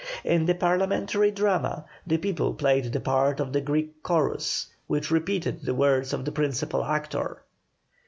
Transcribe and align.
In 0.23 0.47
the 0.47 0.55
Parliamentary 0.55 1.29
drama 1.29 1.85
the 2.07 2.17
people 2.17 2.55
played 2.55 2.85
the 2.91 2.99
part 2.99 3.39
of 3.39 3.53
the 3.53 3.61
Greek 3.61 4.01
chorus, 4.01 4.65
which 4.87 5.11
repeated 5.11 5.61
the 5.61 5.75
words 5.75 6.11
of 6.11 6.25
the 6.25 6.31
principal 6.31 6.83
actor. 6.83 7.43